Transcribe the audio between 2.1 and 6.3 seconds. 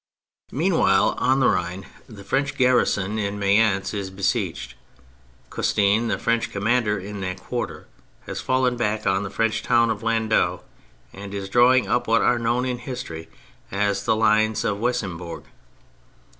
French garrison in Mayence is besieged; Custine, the